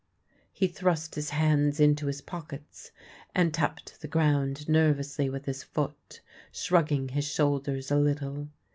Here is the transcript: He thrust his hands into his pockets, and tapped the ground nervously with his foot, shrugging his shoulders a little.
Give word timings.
He 0.51 0.65
thrust 0.65 1.13
his 1.13 1.29
hands 1.29 1.79
into 1.79 2.07
his 2.07 2.21
pockets, 2.21 2.89
and 3.35 3.53
tapped 3.53 4.01
the 4.01 4.07
ground 4.07 4.67
nervously 4.67 5.29
with 5.29 5.45
his 5.45 5.61
foot, 5.61 6.21
shrugging 6.51 7.09
his 7.09 7.25
shoulders 7.25 7.91
a 7.91 7.97
little. 7.97 8.47